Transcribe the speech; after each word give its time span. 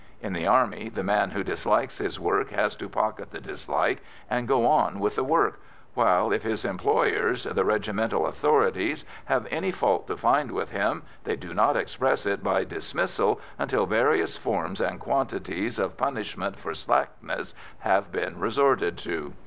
In 0.19 0.33
the 0.33 0.47
Army, 0.47 0.89
the 0.89 1.03
man 1.03 1.29
who 1.29 1.43
dislikes 1.43 1.99
his 1.99 2.19
work 2.19 2.49
has 2.49 2.75
to 2.77 2.89
pocket 2.89 3.29
the 3.29 3.39
dislike 3.39 4.01
and 4.31 4.47
go 4.47 4.65
on 4.65 4.99
with 4.99 5.15
the 5.15 5.23
work, 5.23 5.59
while 5.93 6.31
if 6.33 6.41
his 6.41 6.65
employers, 6.65 7.43
the 7.43 7.63
regimental 7.63 8.25
authorities, 8.25 9.05
have 9.25 9.47
any 9.51 9.69
fault 9.71 10.07
to 10.07 10.17
find 10.17 10.49
with 10.53 10.71
him, 10.71 11.03
they 11.23 11.35
do 11.35 11.53
not 11.53 11.77
express 11.77 12.25
it 12.25 12.43
by 12.43 12.63
dismissal 12.63 13.39
until 13.59 13.85
various 13.85 14.35
forms 14.35 14.81
and 14.81 14.99
quantities 14.99 15.77
of 15.77 15.97
punishment 15.97 16.57
for 16.57 16.73
slackness 16.73 17.53
have 17.81 18.11
been 18.11 18.39
resorted 18.39 18.97
to. 18.97 19.33